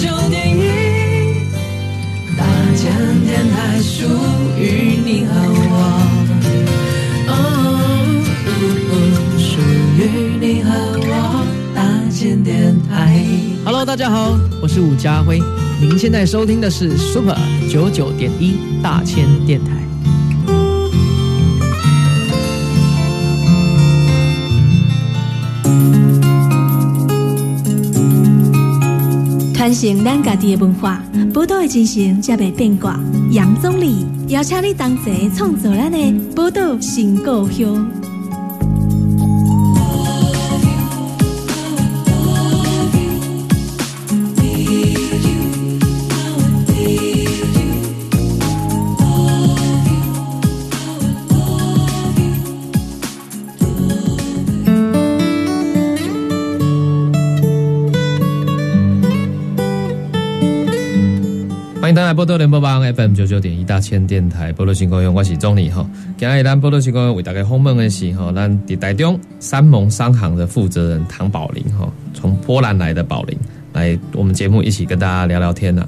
[13.94, 15.40] 大家好，我是伍家辉，
[15.80, 17.38] 您现在收听的是 Super
[17.70, 19.70] 九九点一大千电台。
[29.54, 31.00] 传承咱家己的文化，
[31.33, 32.98] 宝岛的精神才袂变卦。
[33.30, 37.88] 杨总理邀请你同齐创造咱的宝岛新故乡。
[61.84, 65.86] 欢迎登来波多联播帮 FM 九九点一大千电台波多新公用，我是钟理哈。
[66.16, 73.38] 今日咱波多新公用为大家访问的是哈，咱伫台中三盟商行的负责人唐宝林哈，从波兰来的宝林
[73.74, 75.86] 来我们节目一起跟大家聊聊天呐、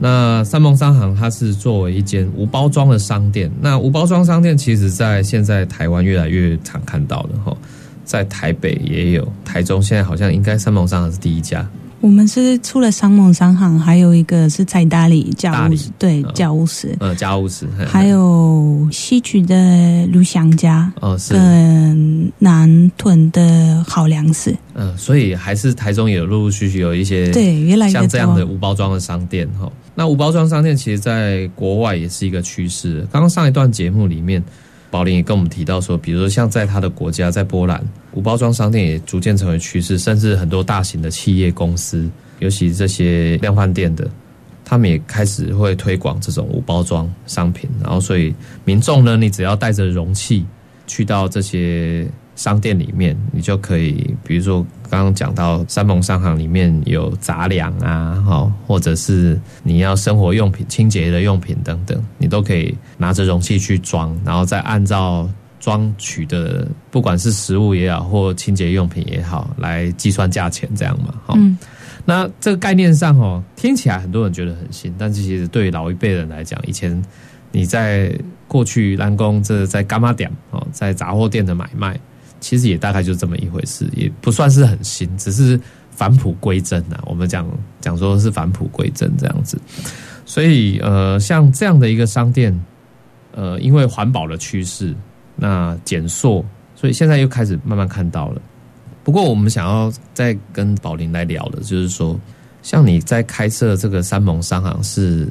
[0.00, 7.54] 那三盟商行它是作为一间无包装的商店，那无包装商店其实在现在台湾越来越常看到了哈，
[8.02, 11.68] 在台北也有，台中现在好像应该三盟商行是第一家，
[12.04, 21.32] 我们是除了商盟商行，还有一个是在大理大理教务室，对嗯教务室，呃，家务室，嘿还有西区的卢祥家哦是。
[21.32, 27.92] 跟南屯的好粮食，嗯，所以还是台中也有陆陆续续有一些对，越来越。
[27.92, 29.72] 像这样的无包装的商店哈。
[29.94, 33.00] 那无包装商店其实在国外也是一个趋势。
[33.10, 34.44] 刚刚上一段节目里面，
[34.94, 44.08] 宝林也跟我们提到说，比如说像在他的国家，在波兰，无包装商店也逐渐成为趋势，甚至很多大型的企业公司，尤其这些量贩店的。
[44.64, 48.32] 他们也开始会推广这种无包装商品，然后所以
[48.64, 50.46] 民众呢，你只要带着容器
[50.86, 65.28] 去到这些商店里面，你就可以，比如说刚刚讲到三盟商行里面有杂粮啊，哈，或者是你要生活用品、清洁的用品等等，你都可以拿着容器去装，然后再按照
[65.60, 71.34] 装取的，不管是食物也好，或清洁用品也好，来计算价钱，这样嘛，哈。
[71.36, 71.56] 嗯
[72.06, 77.02] 那这个概念上哦，听起来很多人觉得很新，但是其实对于老一辈人来讲，以前
[77.50, 78.14] 你在
[78.46, 81.98] 过去蓝宫这在干妈店哦，在杂货店的买卖，
[82.44, 85.58] 其实也大概就这么一回事，也不算是很新，只是
[85.90, 87.02] 返璞归真啊。
[87.06, 87.48] 我们讲
[87.80, 89.58] 讲说是返璞归真这样子，
[90.26, 92.54] 所以呃，像这样的一个商店，
[93.32, 94.94] 呃，因为环保的趋势，
[95.36, 96.44] 那减塑，
[96.76, 98.42] 所以现在又开始慢慢看到了。
[99.02, 102.20] 不过，我们想要再跟宝林来聊的，就是说，
[102.60, 105.26] 像你在开设这个三盟商行是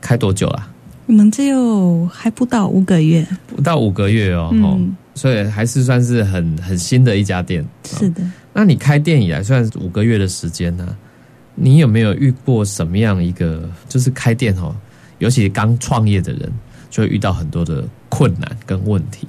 [0.00, 0.68] 开多久啦、
[1.06, 7.64] 我们只有还不到五个月，不到五个月哦，哦嗯，所以还是算是很很新的一家店。
[7.84, 8.22] 是的。
[8.52, 10.96] 那你开店以来，算是五个月的时间呢、
[11.54, 14.74] 你有没有遇过什么样一个，就是开店哦，
[15.18, 16.50] 尤其刚创业的人，
[16.90, 19.28] 就会遇到很多的困难跟问题？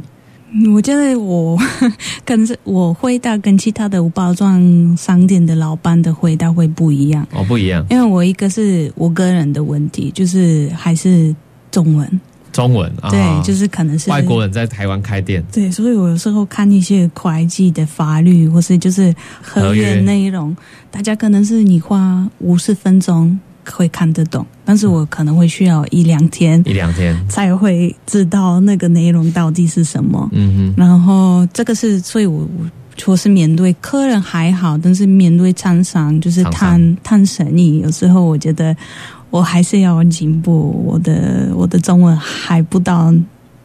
[0.54, 1.58] 嗯我觉得我
[2.26, 11.34] 跟是我回答跟其他的无包装商店的老板的回答会不一样，哦，不一样，因为我一个是我个人的问题，就是还是
[11.72, 20.56] 中文，中文啊，对，就是可能是外国人在台湾开店，对，所以我有时候看一些会计的法律，或是就是合合约约内容，
[20.90, 30.28] 大家可能是你花五十分钟会看得懂，但是我可能会需要一两天一两天，才会知道那个内容到底是什么。
[30.32, 30.74] 嗯哼。
[30.76, 32.66] 然后这个是，所以我我
[32.98, 38.76] 说是面对客人还好，但是面对厂商就是谈谈生意，有时候我觉得
[39.32, 43.12] 我还是要进步，我的我的中文还不到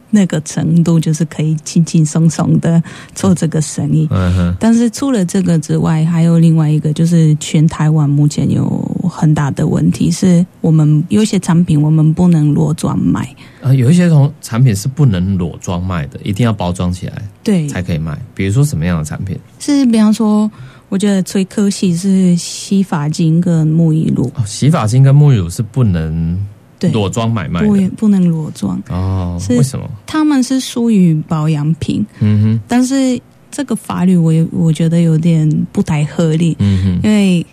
[0.09, 2.81] 那个程度，就是可以轻轻松松的
[3.13, 4.07] 做这个生意。
[4.09, 8.65] 嗯哼，但是除了这个之外，还有另外一个，就是全台湾目前有
[9.11, 13.35] 很大的问题，是我们有一些产品我们不能裸装卖。
[13.61, 18.17] 啊，有一些同产品是不能裸装卖的，一定要包装起来对，才可以卖。
[18.33, 19.37] 比如说什么样的产品？
[19.59, 20.49] 是比方说，
[20.89, 26.39] 我觉得最可惜是洗发精跟沐浴露，哦，洗发精跟沐浴露是不能
[26.79, 27.89] 对，裸装买卖不的。
[27.97, 29.89] 不能裸装，哦，是为什么？
[30.05, 32.59] 他们是属于保养品，嗯哼。
[32.67, 33.19] 但是
[33.51, 37.45] 这个法律我有我觉得有点不太合理嗯哼，，嗯因为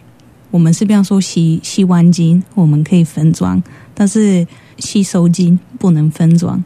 [0.51, 3.61] 我们是比方说洗洗碗精我们可以分装，
[3.94, 4.47] 但是
[4.79, 6.62] 吸收巾不能分装，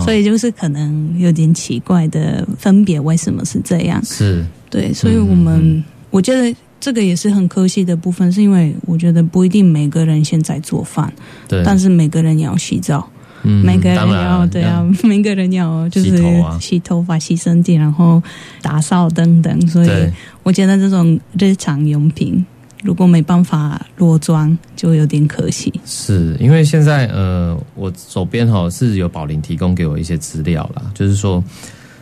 [0.00, 4.04] 所以就是可能有点奇怪的分别，为什么是这样？
[4.04, 4.44] 是。
[4.68, 11.12] 对，所以我们、我觉得这个也是很可惜的部分，是因为我觉得不一定每个人现在做饭，
[11.48, 13.08] 对，但是每个人要洗澡，
[13.42, 16.58] 嗯每个人要对啊，每个人要就是洗头啊。
[16.60, 18.22] 洗头发、洗身体，然后
[18.60, 19.88] 打扫等等，所以，
[20.42, 22.44] 我觉得这种日常用品
[22.82, 25.72] 如果没办法裸妆，就有点可惜。
[25.84, 31.44] 是因为现在呃，我手边哈是有宝林提供给我一些资料啦，就是说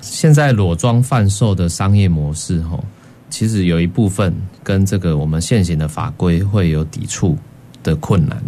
[0.00, 2.78] 现在裸妆贩售的商业模式哈，
[3.30, 7.36] 其实有一部分跟这个我们现行的法规会有抵触
[7.82, 8.42] 的困难，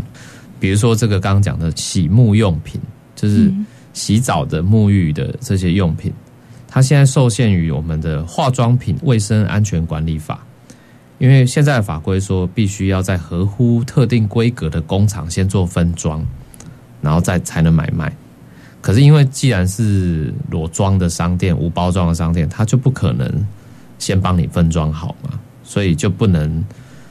[0.58, 2.80] 比如说这个刚刚讲的洗沐用品，
[3.14, 6.12] 就是嗯洗澡的、沐浴的这些用品，
[6.68, 10.44] 它现在受限于我们的化妆品卫生安全管理法。
[11.18, 16.26] 因为现在的法规说，必须要在合乎特定规格的工厂先做分装，
[17.02, 18.10] 然后再才能买卖。
[18.80, 23.30] 可是因为既然是裸装的商店、无包装的商店，它就不可能
[24.00, 26.64] 先帮你分装好嘛，所以就不能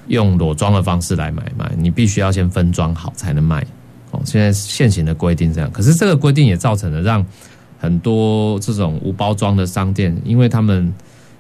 [0.08, 3.66] 用裸装的方式来买卖，你必须要先分装好才能卖。
[4.12, 7.26] 哦，现在现行的规定这样，可是这个规定也造成了让
[7.80, 10.94] 很多这种无包装的商店，因为他们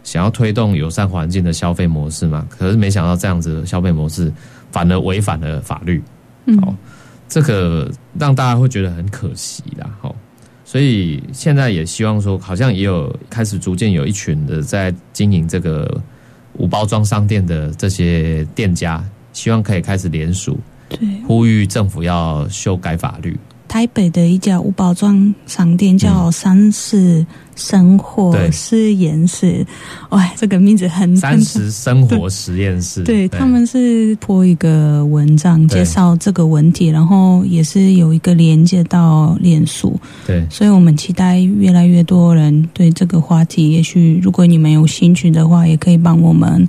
[0.03, 4.31] 想要推动友善环境的消费模式嘛，可是没想到这样子的消费模式
[4.71, 6.01] 反而违反了法律，
[6.45, 6.75] 嗯哦，
[7.27, 10.13] 这个让大家会觉得很可惜啦，哈、
[10.69, 15.99] 所以现在也希望说，好像也有开始逐渐有一群的在经营这个
[16.53, 19.03] 无包装商店的这些店家，
[19.33, 23.35] 希望可以开始联署，对，呼吁政府要修改法律。
[23.69, 29.65] 台北的一家无包装商店叫三十生活实验室，
[30.09, 40.45] 哇，这个名字很三十生活实验室，对，他们是播一个文章介绍这个文体，然后也是有一个连接到脸书，对。
[40.49, 46.67] 所以我们期待越来越多人对这个话题，也许如果你们有兴趣的话，也可以帮我们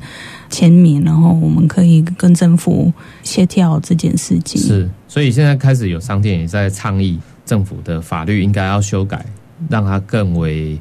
[0.51, 2.93] 签名，然后我们可以跟政府
[3.23, 4.61] 协调这件事情。
[4.61, 9.27] 是，所以现在开始有商店也在倡议政府的法律应该要修改，
[9.69, 10.81] 让它更为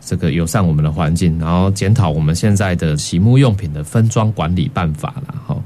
[0.00, 5.34] 这个友善我们的环境，然后检讨我们现在的洗沐用品的分装管理办法啦。
[5.46, 5.56] 哈。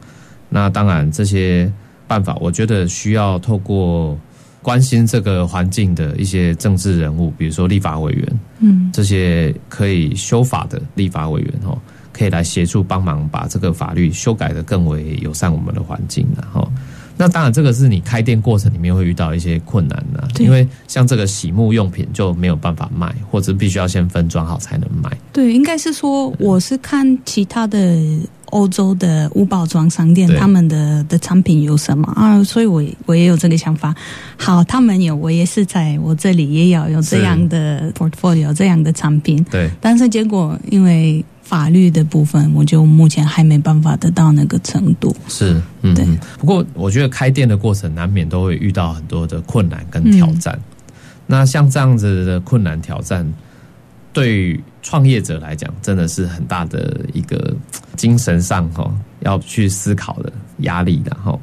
[0.50, 1.72] 那当然这些
[2.06, 4.14] 办法，我觉得需要透过
[4.60, 11.78] 关心这个环境的一些政治人物，比如说立法委员，嗯这些可以修法的立法委员哦，
[12.12, 16.70] 可以来协助帮忙把这个法律修改的更为友善我们的环境然后。
[17.16, 25.10] 那当然，这个是你开店过程里面会遇到一些困难的，对因为像这个洗沐用品就没有办法卖，或者必须要先分装好才能卖。
[25.32, 27.98] 对，应该是说我是看其他的
[28.46, 32.42] 欧洲的无包装商店，他们的的产品有什么啊？
[32.44, 33.94] 所以我我也有这个想法。
[34.36, 45.14] 好，他们有，我也是在我这里也要有这样的 portfolio 这样的产品，对，但是结果因为法律的部分，我就目前还没办法得到那个程度。
[45.28, 50.58] 是，嗯，对嗯不过我觉得开店的过程难免都会遇到很多的困难跟挑战。
[51.26, 53.30] 那像这样子的困难挑战，
[54.14, 57.54] 对于创业者来讲，真的是很大的一个
[57.98, 58.90] 精神上哈
[59.20, 61.38] 要去思考的压力的哈。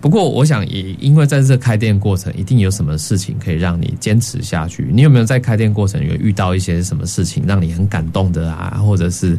[0.00, 4.88] 不过，我想也因为在这开店过程，一定有什么事情可以让你坚持下去。
[4.92, 8.78] 你有没有在开店过程有遇到一些什么事情让你很感动的啊？
[8.84, 9.36] 或者是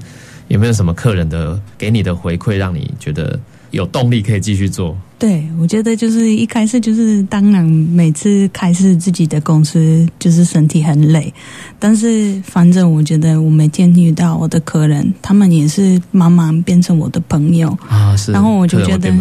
[0.47, 3.39] 有没有什么客人的给你的回馈，让你觉得
[3.71, 4.97] 有动力可以继续做？
[5.19, 11.33] 对，我觉得就是一开始就是，当然每次开始自己的公司，就是身体很累，
[11.79, 17.75] 但是反正我觉得我每天遇到我的客人，他们也是慢慢变成我的朋友。
[17.89, 18.31] 啊，是。
[18.31, 19.11] 然后我就觉得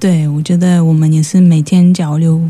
[0.00, 2.42] 对，我觉得我们也是每天交流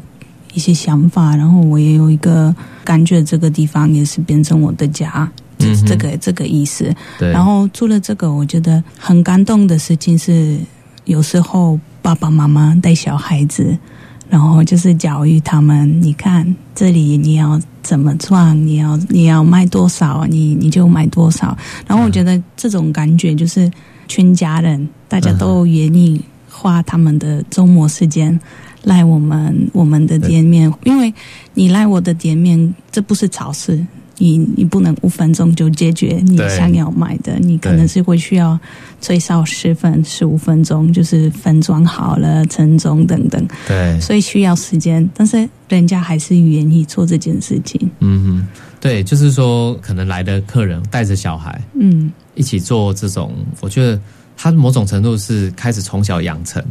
[0.54, 6.90] 一些想法，然后我也有一个感觉，这个地方也是变成我的家，这、嗯哼这个这个意思。
[7.18, 10.58] 然后除了这个，我觉得很感动的事情是，
[11.04, 13.76] 有时候爸爸妈妈带小孩子，
[14.28, 21.56] 然后就是教育他们，你看这里你要怎么赚，你要你要卖多少，你你就买多少。
[21.86, 23.70] 然后我觉得这种感觉就是
[24.08, 28.38] 全家人大家都愿意花他们的周末时间。
[28.82, 31.12] 来我们我们的店面，因为
[31.54, 33.82] 你来我的店面，这不是超市，
[34.18, 38.60] 你你不能五分钟就解决你想要买的，你可能是会需要
[39.04, 45.06] 最少十分十五分钟，就是分装好了、称重等等，对，所以需要时间。
[45.14, 47.78] 但是人家还是愿意做这件事情。
[47.98, 48.48] 嗯哼，
[48.80, 53.30] 对，就是说，可能来的客人带着小孩嗯，一起做这种，
[53.60, 54.00] 我觉得
[54.38, 56.64] 他某种程度是开始从小养成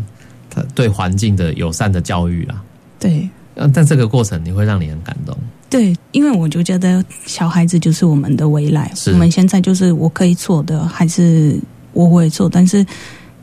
[0.50, 2.60] 他对环境的友善的教育啦。
[3.00, 5.38] 对嗯，但这个过程你会让你很感动。
[5.70, 11.60] 对，因为我就觉得小孩子就是我们的未来，我们现在就是我可以做的，还是
[11.94, 12.86] 我会做，但是。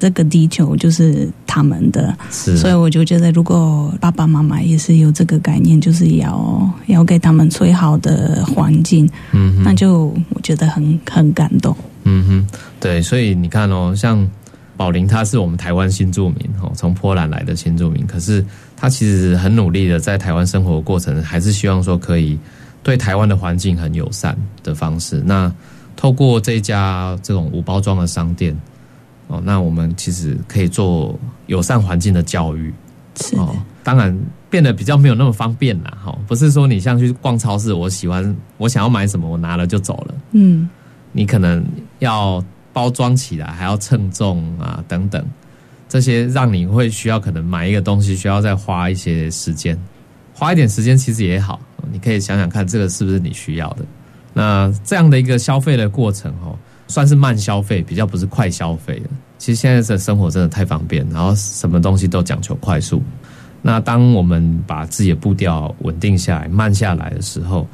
[0.00, 11.76] 这个地球就是他们的，是，所以我就觉得，如果爸爸妈妈也是有这个概念，就是要要给他们最好的环境，嗯哼，那就我觉得很很感动。
[12.04, 14.26] 嗯哼，对，所以你看哦，像
[14.74, 18.42] 宝林他是我们台湾新住民哦，从波兰来的新住民，可是
[18.78, 22.38] 他其实很努力的在台湾生活的过程，还是希望说可以
[22.82, 25.22] 对台湾的环境很友善的方式。
[25.26, 25.52] 那
[26.00, 28.58] 透过这家这种无包装的商店
[29.26, 32.72] 哦，那我们其实可以做友善环境的教育
[33.20, 34.18] 是哦，当然。
[34.50, 40.14] 变得比较没有那么方便啦，哈，不是说你像去逛超市，我喜欢我想要买什么，我拿了就走了。
[40.32, 40.68] 嗯，
[41.12, 41.64] 你可能
[42.00, 45.24] 要包装起来，还要称重啊，等等，
[45.88, 49.78] 这些让你会需要可能买一个东西需要再花一些时间，
[50.34, 51.60] 花一点时间其实也好，
[51.92, 53.84] 你可以想想看这个是不是你需要的。
[54.32, 56.56] 那这样的一个消费的过程哦，
[56.88, 59.10] 算是慢消费，比较不是快消费的。
[59.38, 63.02] 其实现在的生活真的太方便，然后什么东西都讲求快速。
[63.62, 67.66] 那当我们把自己的步调稳定下来、慢下来的时候，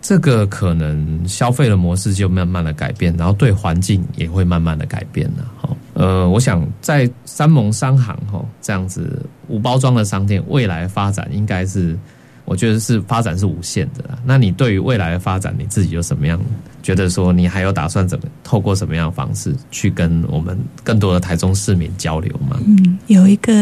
[0.00, 5.44] 这个可能消费的模式就慢慢的改变，然后对环境也会慢慢的改变了。
[5.60, 11.96] 哈，呃，我想在三盟商行哈这样子无包装的商店，未来发展应该是，
[12.44, 14.18] 我觉得是发展是无限的啦。
[14.24, 16.40] 那你对于未来的发展，你自己有什么样
[16.82, 22.58] 觉得说，你还有打算怎么透过什么样的方式去跟我们更多的台中市民交流吗？
[22.66, 23.52] 嗯，有一个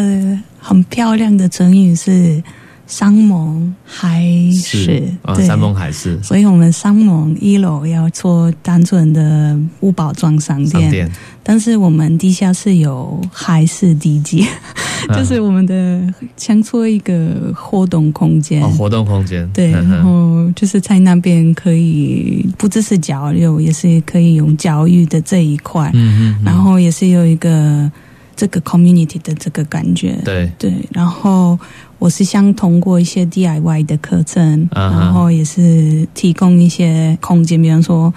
[0.59, 2.43] 很漂亮的成语是
[2.89, 4.25] “山盟海
[4.55, 11.13] 誓”，啊，山，盟海誓所以我们山盟一楼要做单纯的无包装商店，商店，
[11.43, 16.03] 但是我们地下室有海事地基，嗯就是我们的
[16.37, 18.63] 想做一个活动空间。
[18.63, 27.91] 哦，活动空间，对，然后就是在那边可以不只是交流，也是可以用教育的这一块，嗯嗯，然后也是有一个
[28.37, 30.19] 这个 community 的这个感觉。
[30.25, 31.59] 对，对，然后
[31.99, 38.13] 我是想通过一些 DIY 的课程，然后也是提供一些空间，比方说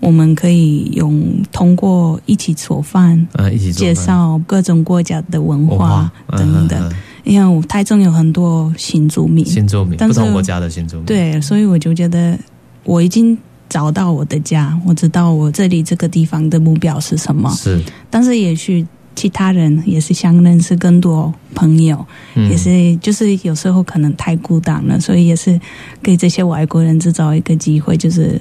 [0.00, 4.06] 我们可以用通过一起做饭，嗯，一起介饭。
[4.06, 6.92] 绍各种国家的文化等等。
[7.24, 9.44] 因为我台中有很多新住民。
[9.44, 12.38] 嗯，新住民，不同国家的新住民，，对，所以我就觉得
[12.84, 13.36] 我已经
[13.68, 17.50] 找到我的家，我知道我这里这个地方的目标是什么。
[17.50, 18.86] 是，但是也许
[19.16, 22.48] 其他人也是想认识更多朋友，嗯。
[22.48, 25.60] 也是就是有时候可能太孤单了，所以也是
[26.00, 28.40] 给这些外国人制造一个机会，就是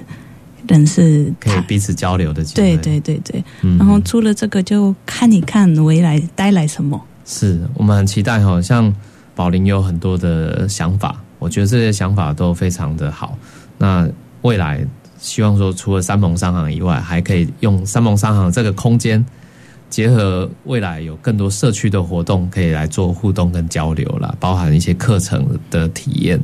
[0.68, 1.52] 认识他。
[1.52, 7.02] 可以彼此交流的机会，对对对对，嗯然后除了这个，就看一看未来带来什么。
[7.26, 8.94] 是我们很期待哈，像
[9.34, 13.38] 宝林有很多的想法，我觉得这些想法都非常的好。
[13.78, 14.08] 那
[14.44, 14.86] 未来
[15.18, 19.26] 希望说，除了三盟商行以外，还可以用三盟商行这个空间，
[19.90, 26.40] 结合未来有更多社区的活动，可以来做互动跟交流啦，包含一些课程的体验，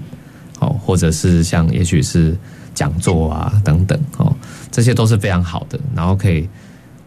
[0.59, 2.35] 哦，或者是像也许是
[2.73, 4.35] 讲座啊等等哦，
[4.71, 6.47] 这些都是非常好的，然后可以。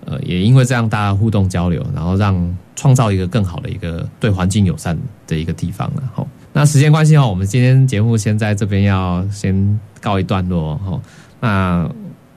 [0.06, 4.94] 呃，也因为这样大家互动交流，然后让创造一个更好的一个对环境友善
[5.26, 6.22] 的一个地方了哈。
[6.52, 11.00] 那时间关系哦，我们今天节目先在这边要先告一段落哈。
[11.40, 11.90] 那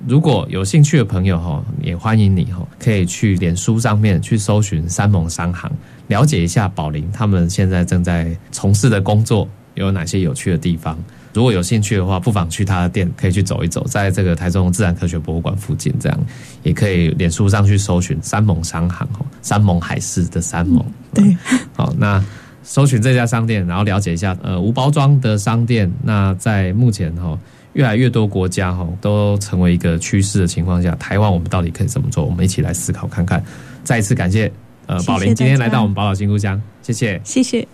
[0.07, 5.69] 如果有兴趣的朋友哈，也欢迎你哈，可以去脸书上面去搜寻三盟商行，
[6.07, 10.97] 了解一下宝林他们现在正在从事的工作有哪些有趣的地方。
[11.37, 16.19] 如果有兴趣的话，不妨去他的店，可以去走一走，在这个台中自然科学博物馆附近，这样
[16.63, 20.83] 也可以脸书上去搜寻山盟商行哦，山盟海誓的山盟。
[21.13, 21.37] 对，
[21.75, 22.19] 好，那
[22.63, 25.87] 搜寻这家商店，然后了解一下呃无包装的商店。
[26.01, 27.37] 那在目前哈、
[27.73, 32.25] 越来越多国家哈、都成为一个趋势的情况下，台湾我们到底可以怎么做？
[32.25, 33.43] 我们一起来思考看看。
[33.83, 34.51] 再一次感谢
[34.87, 37.21] 呃宝林今天来到我们宝岛新故乡，谢谢。
[37.23, 37.67] 谢谢。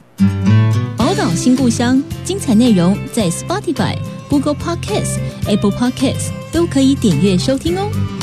[1.13, 3.95] 宝岛新故乡精彩内容在 Spotify、
[4.27, 8.22] Google Podcasts、Apple Podcasts 都可以点阅收听哦。